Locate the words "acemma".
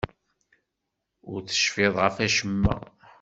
2.25-2.75